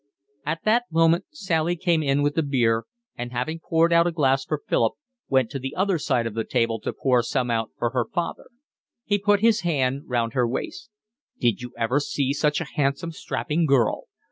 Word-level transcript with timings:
At 0.47 0.63
that 0.63 0.85
moment 0.89 1.25
Sally 1.29 1.75
came 1.75 2.01
in 2.01 2.23
with 2.23 2.33
the 2.33 2.41
beer, 2.41 2.85
and, 3.15 3.31
having 3.31 3.59
poured 3.59 3.93
out 3.93 4.07
a 4.07 4.11
glass 4.11 4.43
for 4.43 4.63
Philip, 4.67 4.93
went 5.29 5.51
to 5.51 5.59
the 5.59 5.75
other 5.75 5.99
side 5.99 6.25
of 6.25 6.33
the 6.33 6.43
table 6.43 6.79
to 6.79 6.91
pour 6.91 7.21
some 7.21 7.51
out 7.51 7.69
for 7.77 7.91
her 7.91 8.05
father. 8.11 8.47
He 9.05 9.19
put 9.19 9.41
his 9.41 9.61
hand 9.61 10.05
round 10.07 10.33
her 10.33 10.47
waist. 10.47 10.89
"Did 11.39 11.61
you 11.61 11.73
ever 11.77 11.99
see 11.99 12.33
such 12.33 12.59
a 12.59 12.65
handsome, 12.73 13.11
strapping 13.11 13.67
girl? 13.67 14.05